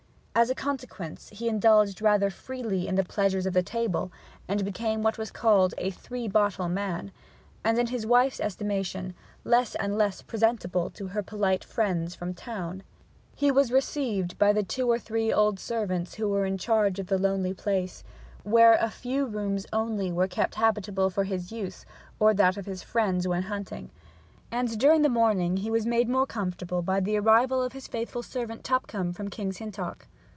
[0.33, 4.13] As a consequence he indulged rather freely in the pleasures of the table,
[4.47, 7.11] became what was called a three bottle man,
[7.65, 12.81] and, in his wife's estimation, less and less presentable to her polite friends from town.
[13.35, 17.07] He was received by the two or three old servants who were in charge of
[17.07, 18.01] the lonely place,
[18.43, 21.85] where a few rooms only were kept habitable for his use
[22.21, 23.91] or that of his friends when hunting;
[24.49, 28.23] and during the morning he was made more comfortable by the arrival of his faithful
[28.23, 30.07] servant Tupcombe from King's Hintock.